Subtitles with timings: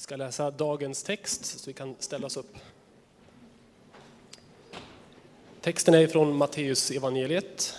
[0.00, 2.56] Vi ska läsa dagens text så vi kan ställa oss upp.
[5.60, 7.74] Texten är från Matteus evangeliet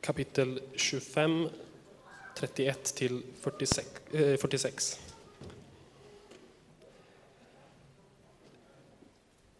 [0.00, 1.48] kapitel 25,
[2.38, 3.86] 31 till 46.
[4.12, 4.38] Eh,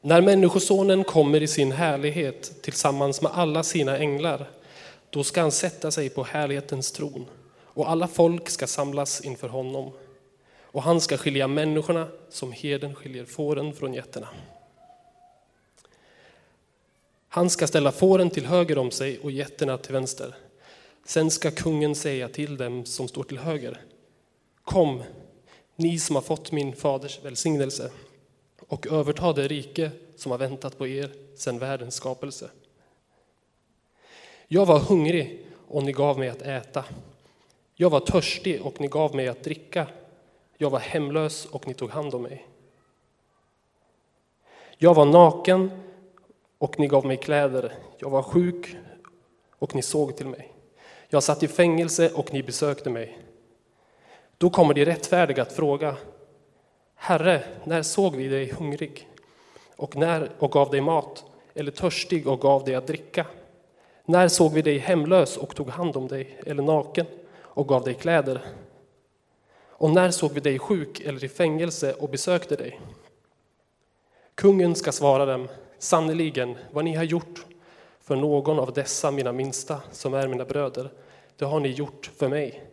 [0.00, 4.50] När Människosonen kommer i sin härlighet tillsammans med alla sina änglar,
[5.10, 7.26] då ska han sätta sig på härlighetens tron
[7.62, 9.92] och alla folk ska samlas inför honom.
[10.74, 14.28] Och han ska skilja människorna som herden skiljer fåren från getterna.
[17.28, 20.34] Han ska ställa fåren till höger om sig och getterna till vänster.
[21.04, 23.80] Sen ska kungen säga till dem som står till höger.
[24.64, 25.02] Kom,
[25.76, 27.90] ni som har fått min faders välsignelse
[28.68, 32.50] och överta det rike som har väntat på er sedan världens skapelse.
[34.48, 36.84] Jag var hungrig och ni gav mig att äta.
[37.74, 39.86] Jag var törstig och ni gav mig att dricka.
[40.56, 42.46] Jag var hemlös och ni tog hand om mig.
[44.78, 45.70] Jag var naken
[46.58, 47.72] och ni gav mig kläder.
[47.98, 48.76] Jag var sjuk
[49.58, 50.52] och ni såg till mig.
[51.08, 53.18] Jag satt i fängelse och ni besökte mig.
[54.38, 55.96] Då kommer de rättfärdiga att fråga
[56.94, 59.08] Herre, när såg vi dig hungrig
[59.76, 63.26] och, när, och gav dig mat eller törstig och gav dig att dricka?
[64.04, 67.06] När såg vi dig hemlös och tog hand om dig eller naken
[67.36, 68.42] och gav dig kläder?
[69.76, 72.80] Och när såg vi dig sjuk eller i fängelse och besökte dig?
[74.34, 77.46] Kungen ska svara dem, sannerligen, vad ni har gjort
[78.00, 80.92] för någon av dessa mina minsta som är mina bröder,
[81.36, 82.64] det har ni gjort för mig.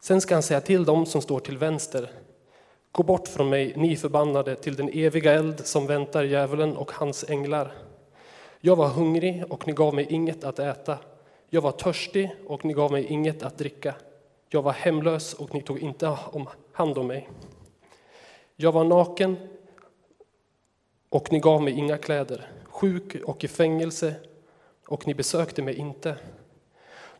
[0.00, 2.10] Sen ska han säga till dem som står till vänster,
[2.92, 7.30] Gå bort från mig, ni förbannade, till den eviga eld som väntar djävulen och hans
[7.30, 7.72] änglar.
[8.60, 10.98] Jag var hungrig och ni gav mig inget att äta.
[11.50, 13.94] Jag var törstig och ni gav mig inget att dricka.
[14.50, 16.16] Jag var hemlös och ni tog inte
[16.72, 17.28] hand om mig.
[18.56, 19.36] Jag var naken
[21.08, 24.14] och ni gav mig inga kläder, sjuk och i fängelse
[24.86, 26.16] och ni besökte mig inte.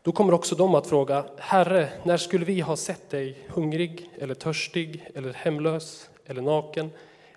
[0.01, 4.35] Då kommer också de att fråga, Herre, när skulle vi ha sett dig hungrig eller
[4.35, 6.91] törstig eller hemlös eller naken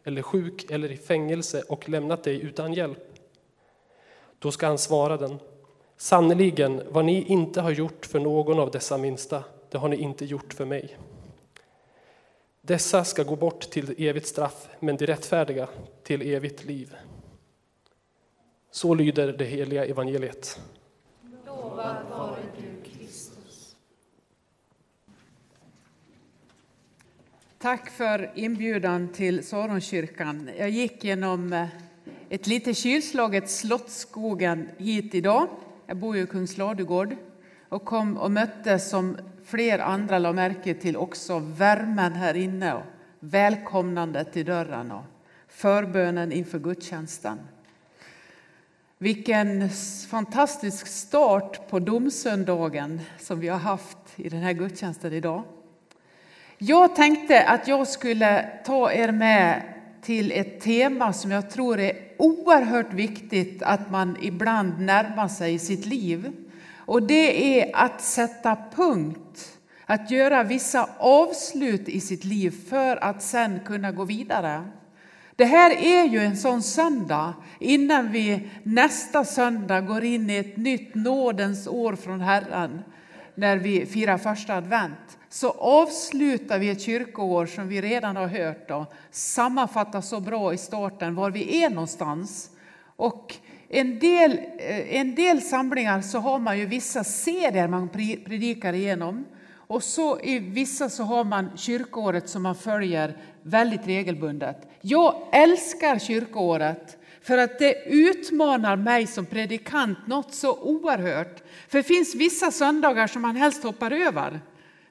[0.05, 2.99] eller sjuk eller i fängelse och lämnat dig utan hjälp?
[4.39, 5.39] Då ska han svara den,
[5.97, 10.25] sannerligen, vad ni inte har gjort för någon av dessa minsta, det har ni inte
[10.25, 10.99] gjort för mig.
[12.61, 15.69] Dessa ska gå bort till evigt straff, men de rättfärdiga
[16.03, 16.95] till evigt liv.
[18.71, 20.61] Så lyder det heliga evangeliet.
[21.47, 23.77] Lovad vare du, Kristus.
[27.59, 30.51] Tack för inbjudan till Saronkyrkan.
[30.59, 31.69] Jag gick genom eh,
[32.29, 35.49] ett lite kylslaget Slottsskogen hit idag.
[35.87, 37.17] Jag bor ju i Kungsladugård
[37.69, 42.83] och kom och mötte som fler andra la märke till också värmen här inne och
[43.21, 45.05] välkomnandet i dörren och
[45.49, 47.39] förbönen inför gudstjänsten.
[48.99, 49.71] Vilken
[50.11, 55.43] fantastisk start på domsöndagen som vi har haft i den här gudstjänsten idag.
[56.59, 59.63] Jag tänkte att jag skulle ta er med
[60.03, 65.59] till ett tema som jag tror är oerhört viktigt att man ibland närmar sig i
[65.59, 66.33] sitt liv.
[66.93, 73.23] Och det är att sätta punkt, att göra vissa avslut i sitt liv för att
[73.23, 74.65] sen kunna gå vidare.
[75.37, 80.57] Det här är ju en sån söndag innan vi nästa söndag går in i ett
[80.57, 82.83] nytt nådens år från Herren
[83.35, 88.71] när vi firar första advent så avslutar vi ett kyrkoår som vi redan har hört
[88.71, 92.51] och sammanfattar så bra i starten var vi är någonstans.
[92.97, 93.35] Och
[93.75, 99.25] en del, eh, en del samlingar så har man ju vissa serier man predikar igenom.
[99.55, 104.57] Och så i vissa så har man kyrkoåret som man följer väldigt regelbundet.
[104.81, 111.43] Jag älskar kyrkoåret för att det utmanar mig som predikant något så oerhört.
[111.69, 114.41] För det finns vissa söndagar som man helst hoppar över.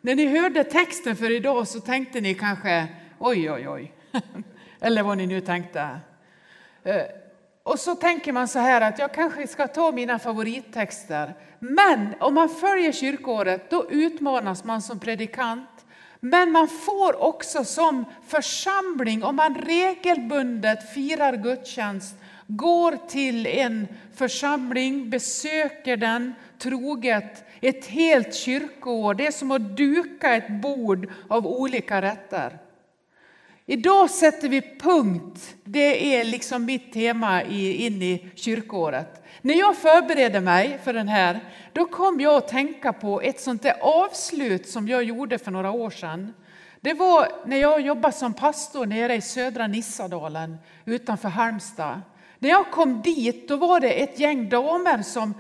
[0.02, 2.88] När ni hörde texten för idag så tänkte ni kanske
[3.20, 3.94] oj, oj, oj.
[4.80, 6.00] Eller vad ni nu tänkte.
[6.84, 7.02] Eh,
[7.64, 11.34] och så tänker man så här att jag kanske ska ta mina favorittexter.
[11.60, 15.70] Men om man följer kyrkåret då utmanas man som predikant.
[16.20, 22.16] Men man får också som församling, om man regelbundet firar gudstjänst,
[22.48, 29.14] går till en församling, besöker den troget ett helt kyrkoår.
[29.14, 32.58] Det är som att duka ett bord av olika rätter.
[33.66, 35.56] Idag sätter vi punkt.
[35.64, 39.24] Det är liksom mitt tema in i kyrkåret.
[39.42, 41.40] När jag förberedde mig för den här,
[41.74, 45.72] då kom jag att tänka på ett sånt där avslut som jag gjorde för några
[45.72, 46.34] år sedan.
[46.82, 52.02] Det var när jag jobbade som pastor nere i södra Nissadalen utanför Halmstad.
[52.40, 55.34] När jag kom dit då var det ett gäng damer som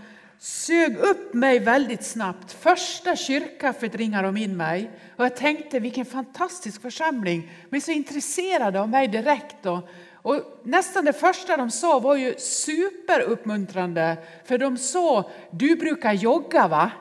[0.43, 2.51] sög upp mig väldigt snabbt.
[2.51, 7.51] Första kyrkkaffet ringade de in mig och jag tänkte vilken fantastisk församling.
[7.69, 9.65] De är så intresserade av mig direkt.
[9.65, 16.13] Och, och nästan det första de sa var ju superuppmuntrande för de sa du brukar
[16.13, 16.91] jogga va?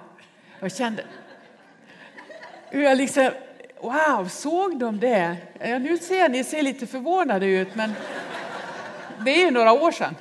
[0.61, 1.05] Jag kände
[2.71, 3.31] hur jag liksom
[3.83, 5.37] Wow, såg de det?
[5.61, 7.93] Ja, nu ser ni ser lite förvånade ut, men
[9.25, 10.15] det är ju några år sedan.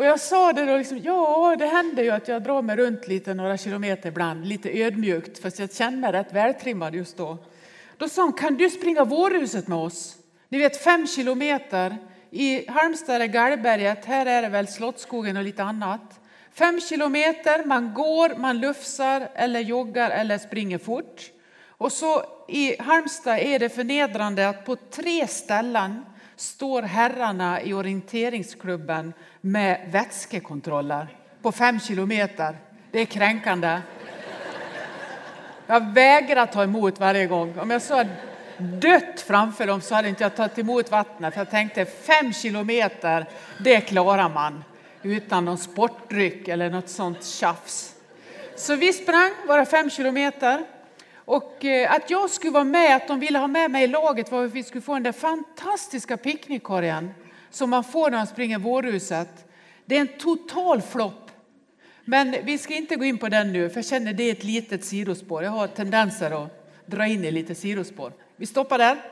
[0.00, 3.08] Och jag sa det då, liksom, ja det händer ju att jag drar mig runt
[3.08, 7.38] lite några kilometer ibland, lite ödmjukt, fast jag känner mig rätt vältrimmad just då.
[7.96, 10.16] Då sa hon, kan du springa vårhuset med oss?
[10.48, 11.96] Ni vet fem kilometer.
[12.30, 16.20] I Halmstad är Gallberget, här är det väl Slottsskogen och lite annat.
[16.52, 21.30] Fem kilometer, man går, man lufsar eller joggar eller springer fort.
[21.68, 26.04] Och så i Halmstad är det förnedrande att på tre ställen
[26.40, 31.08] står herrarna i orienteringsklubben med vätskekontroller
[31.42, 32.56] på fem kilometer.
[32.90, 33.80] Det är kränkande.
[35.66, 37.58] Jag vägrar ta emot varje gång.
[37.58, 38.04] Om jag så
[38.58, 41.34] dött framför dem så hade inte jag tagit emot vattnet.
[41.34, 43.26] För jag tänkte fem kilometer,
[43.58, 44.64] det klarar man
[45.02, 47.94] utan någon sportdryck eller något sånt tjafs.
[48.56, 50.64] Så vi sprang våra fem kilometer.
[51.30, 54.32] Och eh, att jag skulle vara med, att de ville ha med mig i laget
[54.32, 57.10] var att vi skulle få den där fantastiska picknickkorgen
[57.50, 59.46] som man får när man springer vårhuset.
[59.84, 61.30] Det är en total flopp.
[62.04, 64.44] Men vi ska inte gå in på den nu, för jag känner det är ett
[64.44, 65.42] litet sidospår.
[65.44, 68.12] Jag har tendenser att dra in i lite sidospår.
[68.36, 69.02] Vi stoppar där.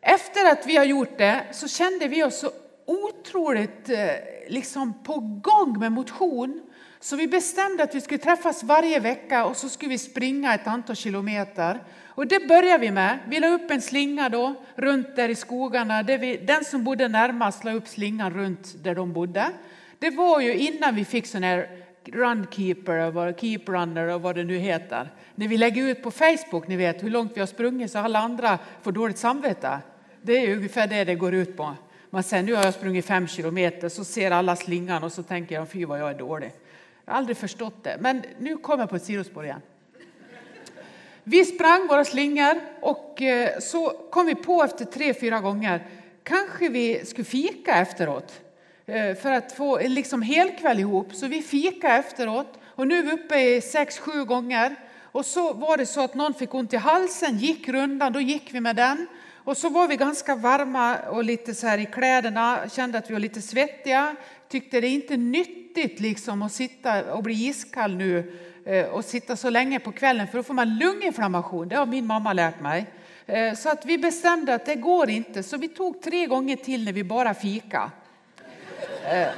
[0.00, 2.50] Efter att vi har gjort det så kände vi oss så
[2.86, 4.10] otroligt eh,
[4.48, 6.60] liksom på gång med motion.
[7.02, 10.66] Så vi bestämde att vi skulle träffas varje vecka och så skulle vi springa ett
[10.66, 11.80] antal kilometer.
[12.06, 13.18] Och det började vi med.
[13.28, 16.02] Vi la upp en slinga då, runt där i skogarna.
[16.02, 19.50] Där vi, den som bodde närmast la upp slingan runt där de bodde.
[19.98, 21.68] Det var ju innan vi fick sån här
[22.04, 25.12] runkeeper och keep runner och vad det nu heter.
[25.34, 28.18] När vi lägger ut på Facebook, ni vet hur långt vi har sprungit så alla
[28.18, 29.78] andra får dåligt samvete.
[30.22, 31.74] Det är ungefär det det går ut på.
[32.10, 35.54] Man säger nu har jag sprungit fem kilometer så ser alla slingan och så tänker
[35.54, 36.52] jag fy vad jag är dålig.
[37.10, 39.60] Jag har aldrig förstått det, men nu kommer jag på ett sidospår igen.
[41.24, 45.86] Vi sprang våra slingor och eh, så kom vi på efter tre, fyra gånger
[46.22, 48.40] kanske vi skulle fika efteråt
[48.86, 51.14] eh, för att få liksom helkväll ihop.
[51.14, 54.76] Så vi fika efteråt och nu är vi uppe i sex, sju gånger.
[55.02, 58.54] Och så var det så att någon fick ont i halsen, gick rundan, då gick
[58.54, 59.06] vi med den.
[59.44, 63.12] Och så var vi ganska varma och lite så här i kläderna, kände att vi
[63.12, 64.16] var lite svettiga.
[64.48, 68.32] Tyckte det är nytt nyttigt liksom att sitta och bli iskall nu
[68.64, 71.68] eh, och sitta så länge på kvällen för då får man lunginflammation.
[71.68, 72.86] Det har min mamma lärt mig.
[73.26, 76.84] Eh, så att vi bestämde att det går inte, så vi tog tre gånger till
[76.84, 77.90] när vi bara fika.
[79.04, 79.28] Eh,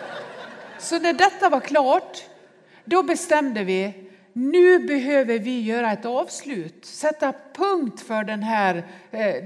[0.79, 2.19] så när detta var klart,
[2.85, 3.93] då bestämde vi
[4.33, 8.87] nu behöver vi göra ett avslut, sätta punkt för den här,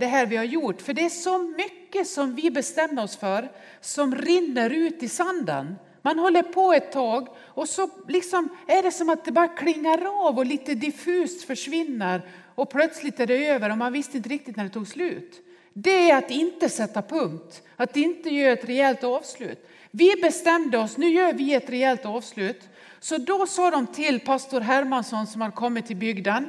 [0.00, 0.82] det här vi har gjort.
[0.82, 3.48] För det är så mycket som vi bestämmer oss för
[3.80, 5.76] som rinner ut i sanden.
[6.06, 10.26] Man håller på ett tag och så liksom är det som att det bara klingar
[10.26, 14.56] av och lite diffust försvinner och plötsligt är det över och man visste inte riktigt
[14.56, 15.42] när det tog slut.
[15.72, 19.68] Det är att inte sätta punkt, att inte göra ett rejält avslut.
[19.90, 22.68] Vi bestämde oss, nu gör vi ett rejält avslut.
[23.00, 26.48] Så då sa de till pastor Hermansson som har kommit till bygden.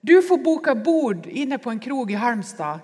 [0.00, 2.78] Du får boka bord inne på en krog i Halmstad.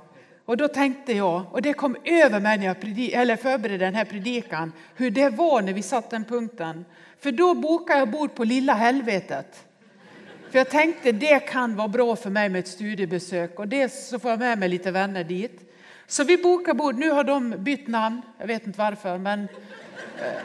[0.49, 3.95] Och då tänkte jag, och det kom över mig när jag predik, eller förberedde den
[3.95, 6.85] här predikan, hur det var när vi satt den punkten.
[7.21, 9.67] För då bokade jag bord på Lilla helvetet.
[10.51, 14.19] För jag tänkte det kan vara bra för mig med ett studiebesök och dels så
[14.19, 15.73] får jag med mig lite vänner dit.
[16.07, 16.95] Så vi bokar bord.
[16.99, 19.41] Nu har de bytt namn, jag vet inte varför, men
[20.19, 20.43] eh,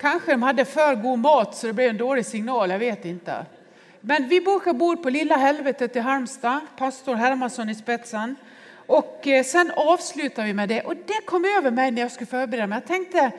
[0.00, 3.46] Kanske de hade för god mat så det blev en dålig signal, jag vet inte.
[4.00, 8.36] Men vi bokade bord på Lilla helvetet i Halmstad, pastor Hermansson i spetsen.
[8.86, 10.80] Och eh, sen avslutar vi med det.
[10.80, 12.76] Och det kom över mig när jag skulle förbereda mig.
[12.76, 13.32] Jag tänkte,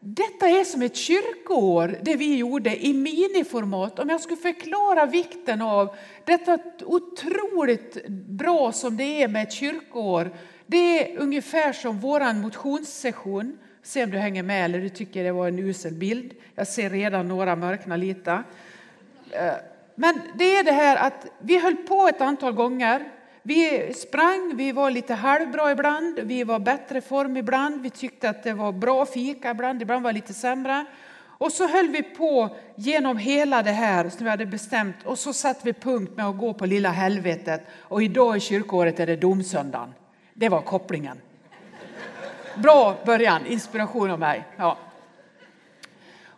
[0.00, 3.98] detta är som ett kyrkoår, det vi gjorde i miniformat.
[3.98, 10.30] Om jag skulle förklara vikten av detta otroligt bra som det är med ett kyrkoår.
[10.66, 15.32] Det är ungefär som vår motionssession Se om du hänger med eller du tycker det
[15.32, 16.34] var en usel bild.
[16.54, 18.42] Jag ser redan några mörkna lite.
[19.30, 19.52] Eh,
[19.94, 23.08] men det är det här att vi höll på ett antal gånger.
[23.42, 27.82] Vi sprang, vi var lite halvbra ibland, vi var bättre form ibland.
[27.82, 30.84] Vi tyckte att det var bra fika ibland, ibland var det lite sämre.
[31.22, 35.32] Och så höll vi på genom hela det här som vi hade bestämt och så
[35.32, 39.16] satte vi punkt med att gå på lilla helvetet och idag i kyrkåret är det
[39.16, 39.94] domsöndagen.
[40.34, 41.20] Det var kopplingen.
[42.56, 44.44] Bra början, inspiration av mig.
[44.56, 44.78] Ja.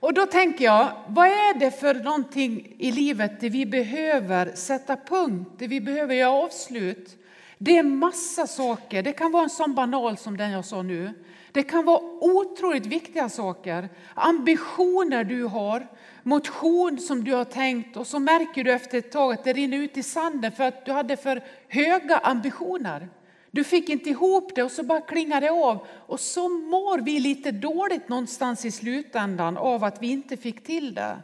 [0.02, 4.96] Och då tänker jag, vad är det för någonting i livet där vi behöver sätta
[4.96, 7.16] punkt, där vi behöver göra avslut?
[7.58, 9.02] Det är massa saker.
[9.02, 11.10] Det kan vara en sån banal som den jag sa nu.
[11.52, 13.88] Det kan vara otroligt viktiga saker.
[14.14, 15.86] Ambitioner du har,
[16.22, 19.78] motion som du har tänkt och så märker du efter ett tag att det rinner
[19.78, 23.08] ut i sanden för att du hade för höga ambitioner.
[23.54, 25.86] Du fick inte ihop det och så bara klingar det av.
[26.06, 30.94] Och så mår vi lite dåligt någonstans i slutändan av att vi inte fick till
[30.94, 31.16] det.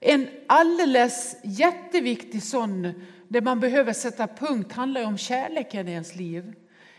[0.00, 2.92] En alldeles jätteviktig sån,
[3.28, 6.54] där man behöver sätta punkt, handlar om kärleken i ens liv.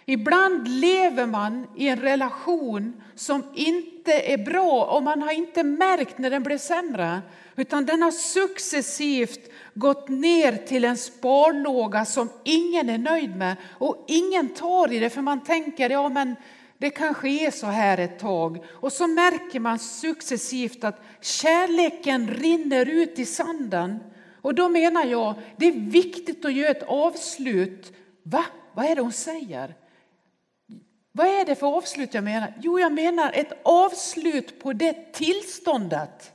[0.10, 6.18] Ibland lever man i en relation som inte är bra och man har inte märkt
[6.18, 7.22] när den blev sämre.
[7.56, 14.06] Utan den har successivt gått ner till en sparlåga som ingen är nöjd med och
[14.08, 16.36] ingen tar i det för man tänker ja men
[16.78, 18.66] det kanske är så här ett tag.
[18.68, 24.00] Och så märker man successivt att kärleken rinner ut i sanden.
[24.42, 27.94] Och då menar jag, det är viktigt att göra ett avslut.
[28.24, 28.46] Va?
[28.74, 29.76] Vad är det hon säger?
[31.18, 32.54] Vad är det för avslut jag menar?
[32.62, 36.32] Jo, jag menar ett avslut på det tillståndet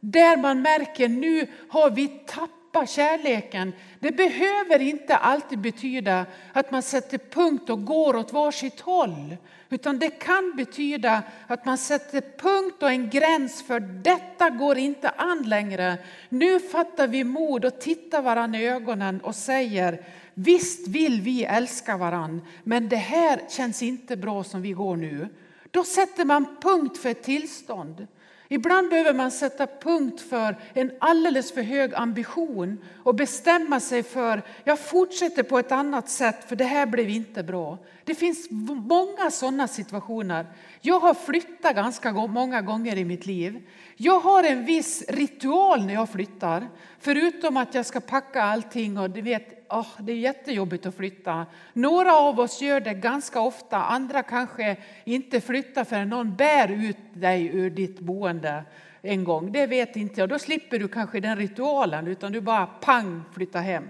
[0.00, 3.72] där man märker nu har vi tappat kärleken.
[4.00, 9.36] Det behöver inte alltid betyda att man sätter punkt och går åt varsitt håll.
[9.68, 15.08] Utan det kan betyda att man sätter punkt och en gräns för detta går inte
[15.08, 15.98] an längre.
[16.28, 20.04] Nu fattar vi mod och tittar varandra i ögonen och säger
[20.34, 25.28] Visst vill vi älska varann, men det här känns inte bra som vi går nu.
[25.70, 28.06] Då sätter man punkt för ett tillstånd.
[28.48, 34.42] Ibland behöver man sätta punkt för en alldeles för hög ambition och bestämma sig för
[34.64, 37.78] jag fortsätter på ett annat sätt för det här blev inte bra.
[38.04, 40.46] Det finns många sådana situationer.
[40.80, 43.68] Jag har flyttat ganska många gånger i mitt liv.
[43.96, 46.68] Jag har en viss ritual när jag flyttar.
[47.00, 51.46] Förutom att jag ska packa allting och du vet, oh, det är jättejobbigt att flytta.
[51.72, 56.96] Några av oss gör det ganska ofta, andra kanske inte flyttar förrän någon bär ut
[57.12, 58.64] dig ur ditt boende
[59.02, 59.52] en gång.
[59.52, 60.28] Det vet inte jag.
[60.28, 63.84] Då slipper du kanske den ritualen utan du bara pang flyttar hem.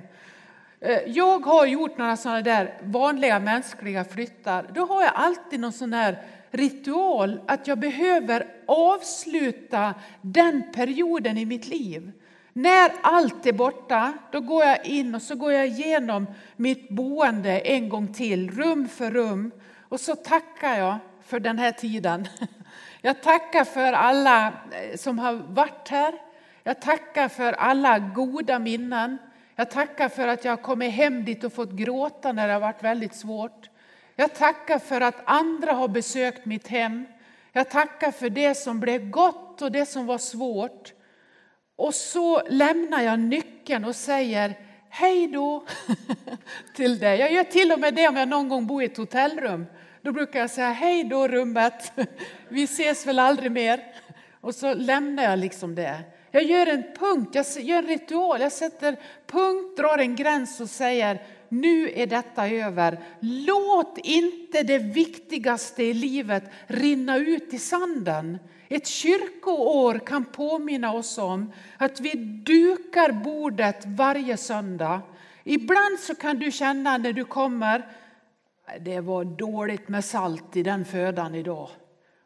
[0.81, 4.71] Eh, jag har gjort några sådana där vanliga mänskliga flyttar.
[4.75, 6.19] Då har jag alltid någon sån här
[6.51, 12.13] ritual att jag behöver avsluta den perioden i mitt liv.
[12.57, 17.59] När allt är borta, då går jag in och så går jag igenom mitt boende
[17.59, 19.51] en gång till, rum för rum.
[19.89, 22.29] Och så tackar jag för den här tiden.
[23.01, 26.15] Jag tackar för alla eh, som har varit här.
[26.63, 29.19] Jag tackar för alla goda minnen.
[29.57, 32.61] Jag tackar för att jag har kommit hem dit och fått gråta när det har
[32.61, 33.71] varit väldigt svårt.
[34.17, 37.07] Jag tackar för att andra har besökt mitt hem.
[37.53, 40.94] Jag tackar för det som blev gott och det som var svårt.
[41.77, 44.59] Och så lämnar jag nyckeln och säger
[44.91, 45.65] hej då
[46.75, 47.21] till dig.
[47.21, 49.67] Jag gör till och med det om jag någon gång bor i ett hotellrum.
[50.03, 51.93] Då brukar jag säga hej då rummet,
[52.49, 53.81] vi ses väl aldrig mer.
[54.41, 56.01] Och så lämnar jag liksom det.
[56.31, 60.71] Jag gör en punkt, jag gör en ritual, jag sätter punkt, drar en gräns och
[60.71, 62.99] säger nu är detta över.
[63.21, 68.39] Låt inte det viktigaste i livet rinna ut i sanden.
[68.75, 72.15] Ett kyrkoår kan påminna oss om att vi
[72.45, 75.01] dukar bordet varje söndag.
[75.45, 77.89] Ibland så kan du känna när du kommer,
[78.81, 81.69] det var dåligt med salt i den födan idag.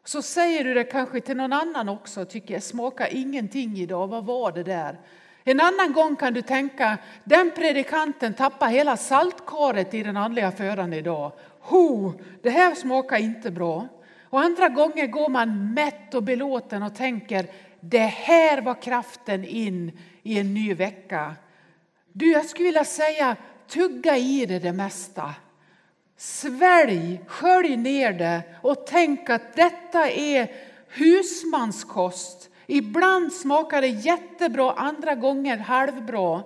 [0.03, 4.25] Så säger du det kanske till någon annan också, tycker jag smakar ingenting idag, vad
[4.25, 4.99] var det där?
[5.43, 10.93] En annan gång kan du tänka, den predikanten tappar hela saltkaret i den andliga födan
[10.93, 11.31] idag.
[11.59, 12.13] Ho,
[12.43, 13.87] det här smakar inte bra.
[14.29, 17.47] Och andra gånger går man mätt och belåten och tänker,
[17.79, 19.91] det här var kraften in
[20.23, 21.35] i en ny vecka.
[22.13, 23.35] Du, jag skulle vilja säga,
[23.67, 25.33] tugga i det det mesta.
[26.17, 30.51] Svälj, skölj ner det och tänk att detta är
[30.87, 32.49] husmanskost.
[32.67, 36.43] Ibland smakar det jättebra, andra gånger halvbra.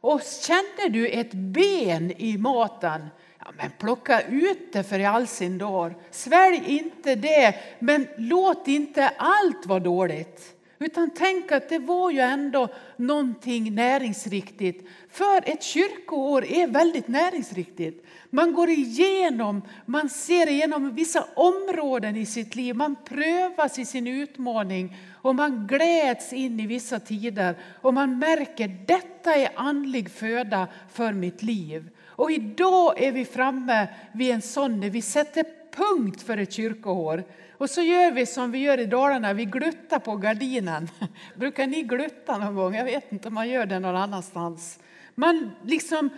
[0.00, 3.08] Och känner du ett ben i maten,
[3.44, 5.94] ja, men plocka ut det för i all sin dar.
[6.10, 10.54] Svälj inte det, men låt inte allt vara dåligt.
[10.78, 14.88] Utan tänk att det var ju ändå någonting näringsriktigt.
[15.10, 18.06] För ett kyrkoår är väldigt näringsriktigt.
[18.30, 22.76] Man går igenom, man ser igenom vissa områden i sitt liv.
[22.76, 27.54] Man prövas i sin utmaning och man gläds in i vissa tider.
[27.80, 31.90] Och man märker detta är andlig föda för mitt liv.
[32.16, 37.24] Och idag är vi framme vid en sån när vi sätter punkt för ett kyrkoår.
[37.52, 40.88] Och så gör vi som vi gör i Dalarna, vi gluttar på gardinen.
[41.36, 42.74] Brukar ni glutta någon gång?
[42.74, 44.78] Jag vet inte om man gör det någon annanstans.
[45.14, 46.10] Man liksom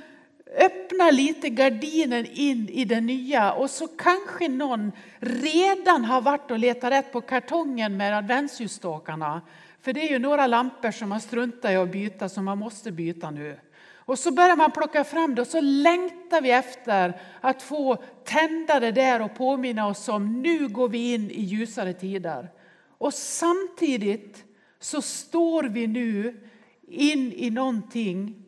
[0.58, 6.58] öppnar lite gardinen in i det nya och så kanske någon redan har varit och
[6.58, 9.42] letat rätt på kartongen med adventsljusstakarna.
[9.80, 12.92] För det är ju några lampor som man struntar i att byta som man måste
[12.92, 13.58] byta nu.
[14.06, 18.80] Och så börjar man plocka fram det och så längtar vi efter att få tända
[18.80, 22.50] det där och påminna oss om nu går vi in i ljusare tider.
[22.98, 24.44] Och samtidigt
[24.80, 26.40] så står vi nu
[26.88, 28.44] in i någonting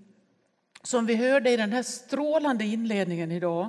[0.83, 3.69] som vi hörde i den här strålande inledningen idag.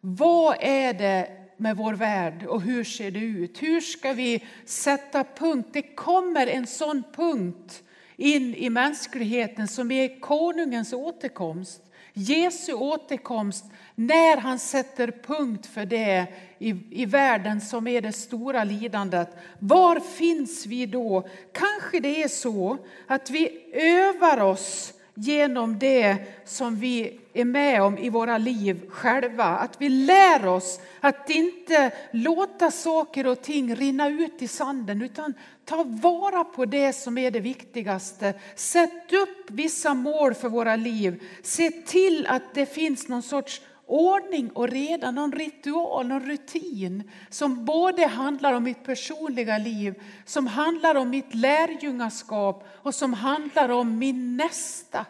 [0.00, 3.62] Vad är det med vår värld och hur ser det ut?
[3.62, 5.68] Hur ska vi sätta punkt?
[5.72, 7.82] Det kommer en sån punkt
[8.18, 11.82] in i mänskligheten som är konungens återkomst.
[12.12, 16.26] Jesu återkomst när han sätter punkt för det
[16.58, 19.28] i, i världen som är det stora lidandet.
[19.58, 21.28] Var finns vi då?
[21.52, 27.98] Kanske det är så att vi övar oss genom det som vi är med om
[27.98, 29.44] i våra liv själva.
[29.44, 35.34] Att vi lär oss att inte låta saker och ting rinna ut i sanden utan
[35.64, 38.34] ta vara på det som är det viktigaste.
[38.54, 41.22] Sätt upp vissa mål för våra liv.
[41.42, 47.64] Se till att det finns någon sorts ordning och reda, någon ritual, någon rutin som
[47.64, 53.98] både handlar om mitt personliga liv, som handlar om mitt lärjungaskap och som handlar om
[53.98, 55.06] min nästa.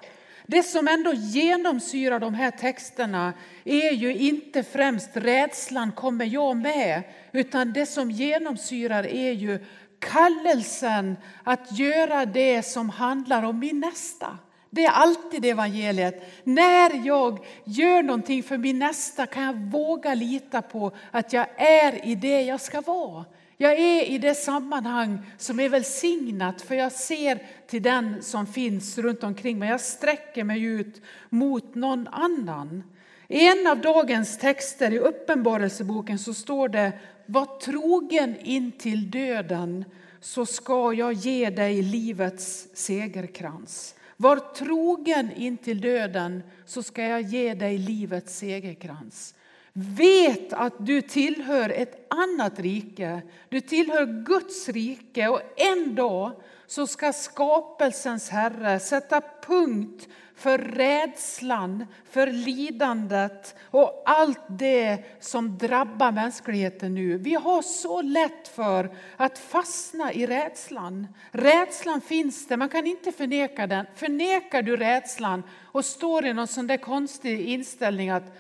[0.47, 3.33] Det som ändå genomsyrar de här texterna
[3.65, 7.03] är ju inte främst rädslan, kommer jag med?
[7.33, 9.65] Utan det som genomsyrar är ju
[9.99, 14.39] kallelsen att göra det som handlar om min nästa.
[14.71, 16.23] Det är alltid evangeliet.
[16.45, 22.07] När jag gör någonting för min nästa kan jag våga lita på att jag är
[22.07, 23.25] i det jag ska vara.
[23.57, 28.99] Jag är i det sammanhang som är välsignat för jag ser till den som finns
[28.99, 29.69] runt omkring mig.
[29.69, 32.83] Jag sträcker mig ut mot någon annan.
[33.29, 36.93] I en av dagens texter i Uppenbarelseboken så står det
[37.27, 39.85] Var trogen in till döden
[40.21, 43.95] så ska jag ge dig livets segerkrans.
[44.21, 49.35] Var trogen in till döden så ska jag ge dig livets segerkrans.
[49.73, 53.23] Vet att du tillhör ett annat rike.
[53.49, 56.33] Du tillhör Guds rike och en dag
[56.67, 66.13] så ska skapelsens Herre sätta punkt för rädslan, för lidandet och allt det som drabbar
[66.13, 67.19] mänskligheten nu.
[67.19, 71.07] Vi har så lätt för att fastna i rädslan.
[71.31, 73.87] Rädslan finns där, man kan inte förneka den.
[73.95, 78.37] Förnekar du rädslan och står i någon sån där konstig inställning att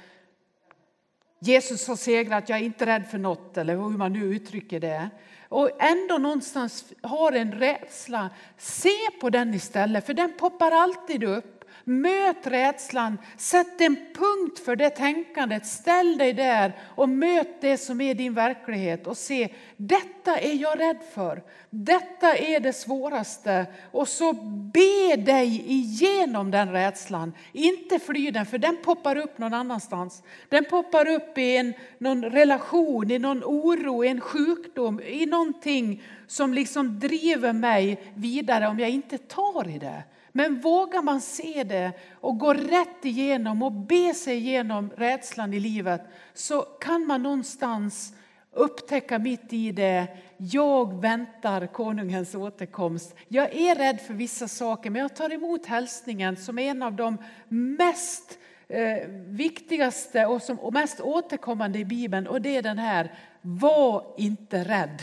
[1.40, 5.10] Jesus har segrat, jag är inte rädd för något, eller hur man nu uttrycker det.
[5.48, 8.30] Och ändå någonstans har en rädsla.
[8.56, 11.57] Se på den istället, för den poppar alltid upp.
[11.88, 18.00] Möt rädslan, sätt en punkt för det tänkandet, ställ dig där och möt det som
[18.00, 23.66] är din verklighet och se, detta är jag rädd för, detta är det svåraste.
[23.90, 24.32] Och så
[24.72, 30.22] be dig igenom den rädslan, inte fly den för den poppar upp någon annanstans.
[30.48, 36.02] Den poppar upp i en, någon relation, i någon oro, i en sjukdom, i någonting
[36.26, 40.02] som liksom driver mig vidare om jag inte tar i det.
[40.32, 45.60] Men vågar man se det och gå rätt igenom och be sig igenom rädslan i
[45.60, 46.02] livet
[46.34, 48.14] så kan man någonstans
[48.52, 53.14] upptäcka mitt i det, jag väntar konungens återkomst.
[53.28, 56.92] Jag är rädd för vissa saker men jag tar emot hälsningen som är en av
[56.92, 58.38] de mest
[58.68, 64.14] eh, viktigaste och, som, och mest återkommande i Bibeln och det är den här, var
[64.16, 65.02] inte rädd.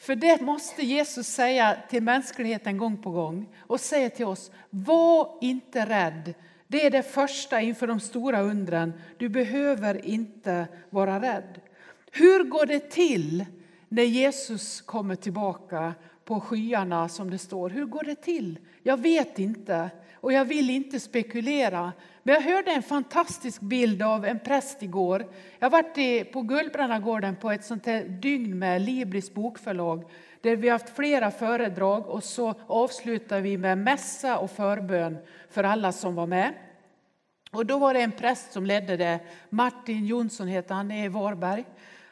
[0.00, 5.38] För det måste Jesus säga till mänskligheten gång på gång och säga till oss, var
[5.40, 6.34] inte rädd.
[6.66, 8.92] Det är det första inför de stora undren.
[9.18, 11.60] Du behöver inte vara rädd.
[12.10, 13.46] Hur går det till
[13.88, 17.70] när Jesus kommer tillbaka på skyarna som det står?
[17.70, 18.58] Hur går det till?
[18.82, 21.92] Jag vet inte och jag vill inte spekulera.
[22.22, 25.26] Men jag hörde en fantastisk bild av en präst igår.
[25.58, 30.04] Jag har varit på Gullbrannagården på ett sånt här dygn med Libris bokförlag
[30.40, 35.18] där vi har haft flera föredrag och så avslutar vi med mässa och förbön
[35.50, 36.54] för alla som var med.
[37.50, 41.08] Och då var det en präst som ledde det, Martin Jonsson heter han, är i
[41.08, 41.64] Varberg.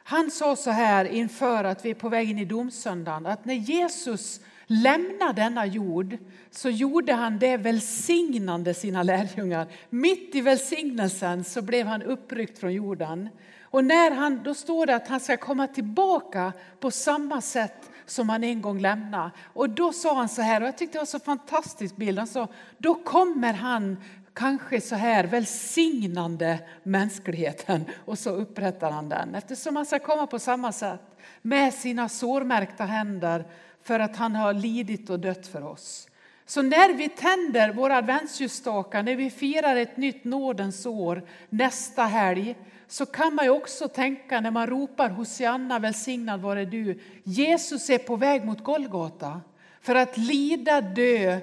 [0.05, 3.55] Han sa så här inför att vi är på väg in i domsöndagen, att när
[3.55, 6.19] Jesus lämnade denna jord
[6.51, 9.67] så gjorde han det välsignande sina lärjungar.
[9.91, 13.29] Mitt i välsignelsen så blev han uppryckt från jorden.
[13.63, 18.29] Och när han, då står det att han ska komma tillbaka på samma sätt som
[18.29, 19.31] han en gång lämnade.
[19.53, 22.19] Och då sa han så här, och jag tyckte det var så fantastisk bild.
[22.19, 23.97] Han sa, då kommer han
[24.33, 29.35] kanske så här välsignande mänskligheten och så upprättar han den.
[29.35, 31.01] Eftersom han ska komma på samma sätt
[31.43, 33.45] med sina sårmärkta händer
[33.89, 36.09] för att han har lidit och dött för oss.
[36.47, 42.57] Så när vi tänder våra adventsljusstakar, när vi firar ett nytt nådens år nästa helg,
[42.89, 47.01] så kan man ju också tänka när man ropar Hosianna välsignad vare du.
[47.25, 49.41] Jesus är på väg mot Golgata
[49.81, 51.39] för att lida, dö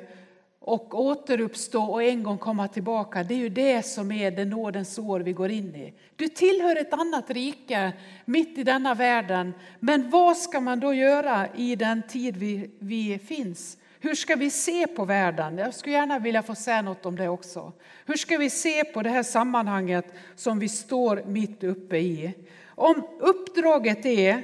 [0.67, 3.23] och återuppstå och en gång komma tillbaka.
[3.23, 5.93] Det är ju det som är det nådens år vi går in i.
[6.15, 7.93] Du tillhör ett annat rike
[8.25, 9.53] mitt i denna världen.
[9.79, 13.77] Men vad ska man då göra i den tid vi, vi finns?
[13.99, 15.57] Hur ska vi se på världen?
[15.57, 17.73] Jag skulle gärna vilja få säga något om det också.
[18.05, 22.33] Hur ska vi se på det här sammanhanget som vi står mitt uppe i?
[22.67, 24.43] Om uppdraget är,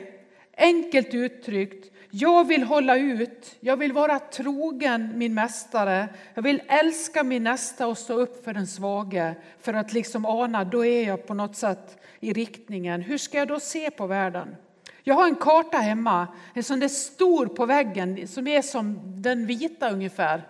[0.58, 6.10] enkelt uttryckt, jag vill hålla ut, jag vill vara trogen min mästare.
[6.34, 9.36] Jag vill älska min nästa och stå upp för den svage.
[9.60, 13.02] För att liksom ana, då är jag på något sätt i riktningen.
[13.02, 14.56] Hur ska jag då se på världen?
[15.04, 19.46] Jag har en karta hemma, en sån där stor på väggen som är som den
[19.46, 20.48] vita ungefär.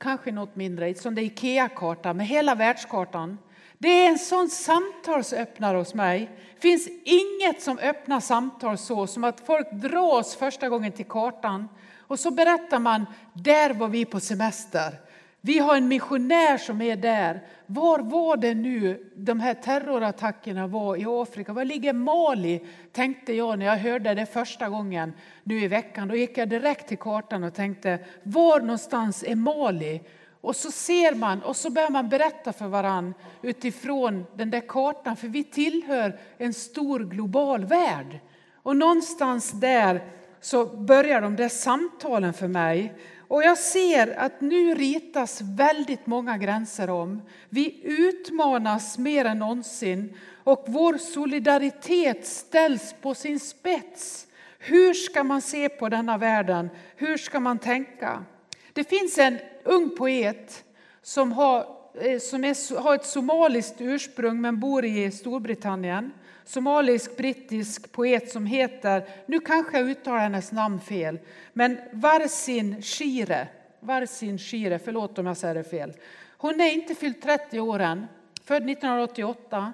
[0.00, 3.38] Kanske något mindre, en sån där Ikea-karta med hela världskartan.
[3.82, 6.30] Det är en sån samtalsöppnare hos mig.
[6.54, 11.68] Det finns inget som öppnar samtal så som att folk dras första gången till kartan
[11.98, 14.94] och så berättar man, där var vi på semester.
[15.40, 17.40] Vi har en missionär som är där.
[17.66, 21.52] Var var det nu de här terrorattackerna var i Afrika?
[21.52, 22.66] Var ligger Mali?
[22.92, 26.08] Tänkte jag när jag hörde det första gången nu i veckan.
[26.08, 30.00] Då gick jag direkt till kartan och tänkte, var någonstans är Mali?
[30.42, 35.16] Och så ser man och så börjar man berätta för varann utifrån den där kartan,
[35.16, 38.20] för vi tillhör en stor global värld.
[38.62, 40.04] Och någonstans där
[40.40, 42.94] så börjar de där samtalen för mig.
[43.28, 47.22] Och jag ser att nu ritas väldigt många gränser om.
[47.48, 54.26] Vi utmanas mer än någonsin och vår solidaritet ställs på sin spets.
[54.58, 56.70] Hur ska man se på denna världen?
[56.96, 58.24] Hur ska man tänka?
[58.72, 60.64] Det finns en ung poet
[61.02, 61.66] som har,
[62.00, 66.12] eh, som är, har ett somaliskt ursprung men bor i Storbritannien.
[66.44, 71.18] Somalisk-brittisk poet som heter, nu kanske jag uttalar hennes namn fel,
[71.52, 73.48] men Varsin Shire.
[73.80, 75.92] Varsin Shire, förlåt om jag säger det fel.
[76.36, 78.06] Hon är inte fyllt 30 år än,
[78.44, 79.72] född 1988.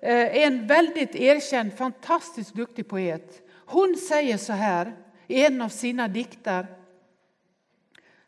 [0.00, 3.48] Eh, en väldigt erkänd, fantastiskt duktig poet.
[3.66, 4.92] Hon säger så här
[5.26, 6.66] i en av sina dikter.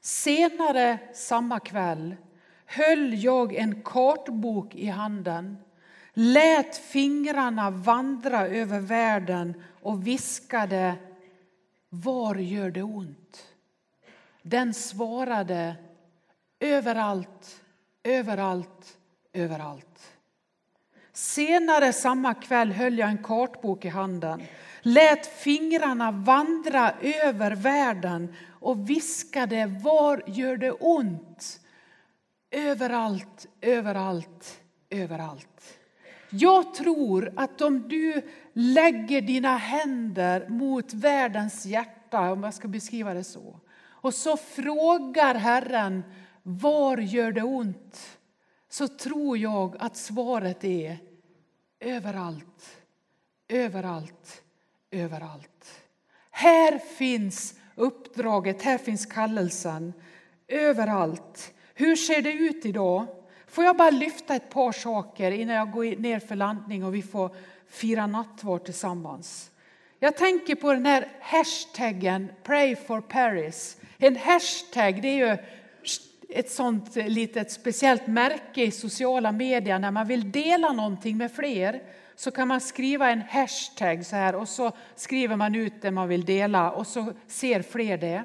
[0.05, 2.17] Senare samma kväll
[2.67, 5.57] höll jag en kartbok i handen
[6.13, 10.95] lät fingrarna vandra över världen och viskade
[11.89, 13.47] Var gör det ont?
[14.43, 15.75] Den svarade
[16.61, 17.63] Överallt,
[18.03, 18.97] överallt,
[19.33, 20.13] överallt.
[21.13, 24.43] Senare samma kväll höll jag en kartbok i handen
[24.83, 31.61] lät fingrarna vandra över världen och viskade Var gör det ont?
[32.51, 35.79] Överallt, överallt, överallt.
[36.31, 38.23] Jag tror att om du
[38.53, 43.61] lägger dina händer mot världens hjärta, om jag ska beskriva det så,
[44.03, 46.03] och så frågar Herren
[46.43, 48.19] var gör det ont?
[48.69, 50.99] Så tror jag att svaret är
[51.81, 52.79] överallt,
[53.49, 54.43] överallt,
[54.91, 55.83] överallt.
[56.31, 59.93] Här finns uppdraget, här finns kallelsen.
[60.49, 61.53] Överallt.
[61.75, 63.07] Hur ser det ut idag?
[63.47, 67.03] Får jag bara lyfta ett par saker innan jag går ner för landning och vi
[67.03, 67.31] får
[67.69, 69.51] fira nattvard tillsammans.
[69.99, 73.77] Jag tänker på den här hashtaggen Pray for Paris.
[73.99, 75.37] En hashtag det är ju
[76.29, 81.83] ett sånt litet speciellt märke i sociala medier när man vill dela någonting med fler
[82.17, 86.09] så kan man skriva en hashtag så här och så skriver man ut det man
[86.09, 88.25] vill dela och så ser fler det.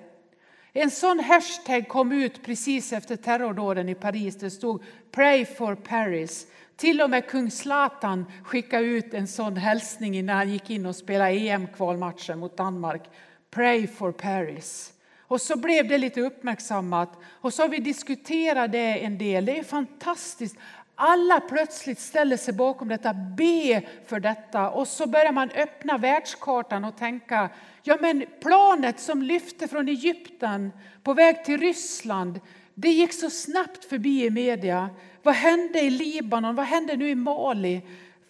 [0.74, 4.36] En sån hashtag kom ut precis efter terrordåden i Paris.
[4.36, 6.48] Det stod Pray for Paris.
[6.76, 10.96] Till och med kung Zlatan skickade ut en sån hälsning innan han gick in och
[10.96, 13.04] spelade EM-kvalmatchen mot Danmark.
[13.52, 14.94] Pray for Paris.
[15.20, 19.46] Och så blev det lite uppmärksammat och så har vi diskuterat det en del.
[19.46, 20.58] Det är fantastiskt.
[21.00, 26.86] Alla plötsligt ställer sig bakom detta, be för detta och så börjar man öppna världskartan
[26.86, 27.50] och tänka,
[27.84, 30.72] ja men planet som lyfte från Egypten
[31.04, 32.40] på väg till Ryssland,
[32.74, 34.90] det gick så snabbt förbi i media.
[35.24, 36.56] Vad hände i Libanon?
[36.56, 37.82] Vad hände nu i Mali?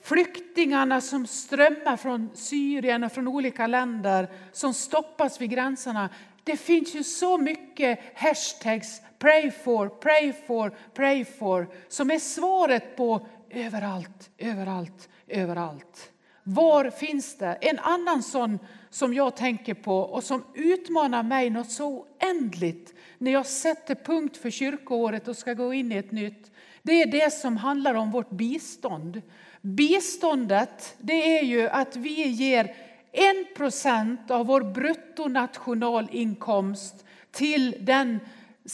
[0.08, 6.10] Flyktingarna som strömmar från Syrien och från olika länder som stoppas vid gränserna.
[6.44, 12.96] Det finns ju så mycket hashtags pray for, pray for, pray for som är svaret
[12.96, 16.12] på överallt, överallt, överallt.
[16.44, 17.58] Var finns det?
[17.62, 23.32] En annan sån som jag tänker på och som utmanar mig något så oändligt när
[23.32, 26.52] jag sätter punkt för kyrkoåret och ska gå in i ett nytt.
[26.82, 29.22] Det är det som handlar om vårt bistånd.
[29.68, 32.76] Biståndet det är ju att vi ger
[33.12, 38.20] 1 procent av vår bruttonationalinkomst till den,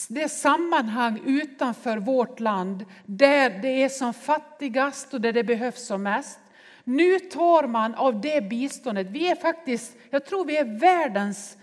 [0.09, 6.03] det sammanhang utanför vårt land där det är som fattigast och där det behövs som
[6.03, 6.39] mest.
[6.83, 9.07] Nu tar man av det biståndet.
[9.07, 11.57] Vi är faktiskt, jag tror vi är världens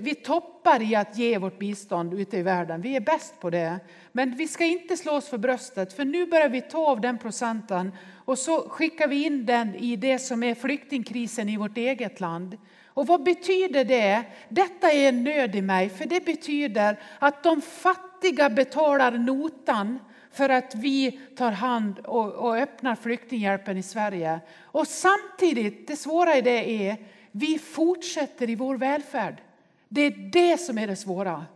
[0.00, 2.80] vi toppar i att ge vårt bistånd ute i världen.
[2.80, 3.80] Vi är bäst på det.
[4.18, 7.18] Men vi ska inte slå oss för bröstet, för nu börjar vi ta av den
[7.18, 7.92] procenten
[8.24, 12.56] och så skickar vi in den i det som är flyktingkrisen i vårt eget land.
[12.86, 14.22] Och vad betyder det?
[14.48, 19.98] Detta är en nöd i mig, för det betyder att de fattiga betalar notan
[20.32, 24.40] för att vi tar hand och, och öppnar flyktinghjälpen i Sverige.
[24.62, 26.96] Och samtidigt, det svåra i det är,
[27.30, 29.42] vi fortsätter i vår välfärd.
[29.88, 31.46] Det är det som är det svåra.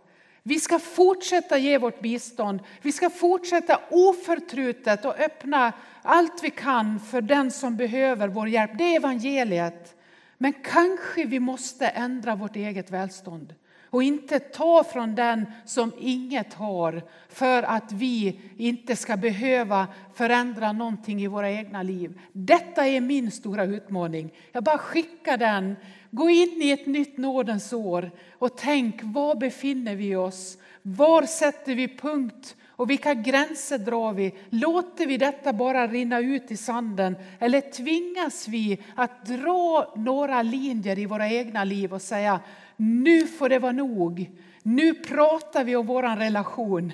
[0.42, 2.60] Vi ska fortsätta ge vårt bistånd.
[2.82, 8.70] Vi ska fortsätta oförtrutet och öppna allt vi kan för den som behöver vår hjälp.
[8.78, 9.96] Det är evangeliet.
[10.38, 13.54] Men kanske vi måste ändra vårt eget välstånd
[13.92, 20.72] och inte ta från den som inget har för att vi inte ska behöva förändra
[20.72, 22.20] någonting i våra egna liv.
[22.32, 24.32] Detta är min stora utmaning.
[24.52, 25.76] Jag bara skickar den.
[26.14, 30.58] Gå in i ett nytt nådens år och tänk, var befinner vi oss?
[30.82, 32.56] Var sätter vi punkt?
[32.68, 34.34] Och vilka gränser drar vi?
[34.50, 40.98] Låter vi detta bara rinna ut i sanden eller tvingas vi att dra några linjer
[40.98, 42.40] i våra egna liv och säga
[42.76, 44.30] nu får det vara nog.
[44.62, 46.92] Nu pratar vi om vår relation.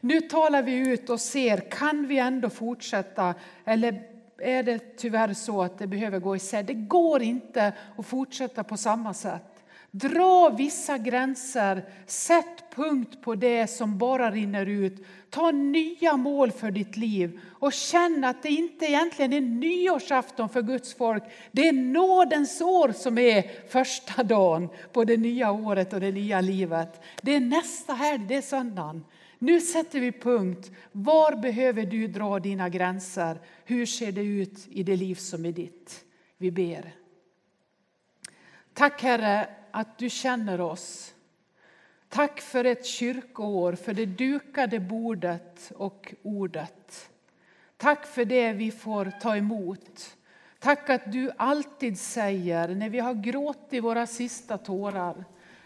[0.00, 3.34] Nu talar vi ut och ser, kan vi ändå fortsätta?
[3.64, 4.13] Eller
[4.44, 6.62] är det tyvärr så att det behöver gå isär?
[6.62, 9.54] Det går inte att fortsätta på samma sätt.
[9.90, 15.06] Dra vissa gränser, sätt punkt på det som bara rinner ut.
[15.30, 20.62] Ta nya mål för ditt liv och känn att det inte egentligen är nyårsafton för
[20.62, 21.22] Guds folk.
[21.52, 26.40] Det är nådens år som är första dagen på det nya året och det nya
[26.40, 27.00] livet.
[27.22, 29.04] Det är nästa helg, det är söndagen.
[29.38, 30.70] Nu sätter vi punkt.
[30.92, 33.40] Var behöver du dra dina gränser?
[33.64, 36.04] Hur ser det ut i det liv som är ditt?
[36.38, 36.94] Vi ber.
[38.72, 41.14] Tack Herre att du känner oss.
[42.08, 47.10] Tack för ett kyrkoår, för det dukade bordet och ordet.
[47.76, 50.16] Tack för det vi får ta emot.
[50.58, 55.24] Tack att du alltid säger, när vi har gråtit våra sista tårar,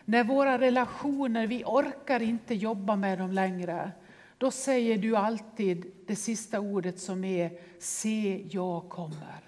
[0.09, 3.93] när våra relationer, vi orkar inte jobba med dem längre,
[4.39, 9.41] då säger du alltid det sista ordet som är Se, jag kommer.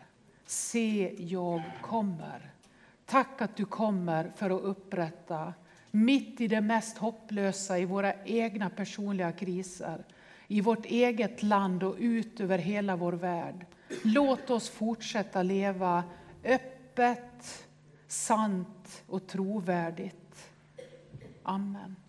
[0.46, 2.50] Se, jag kommer.
[3.06, 5.54] Tack att du kommer för att upprätta,
[5.90, 10.04] mitt i det mest hopplösa, i våra egna personliga kriser,
[10.46, 13.66] i vårt eget land och ut över hela vår värld.
[14.04, 16.04] Låt oss fortsätta leva
[16.44, 17.66] öppet,
[18.08, 20.19] sant och trovärdigt.
[21.50, 21.99] Amen.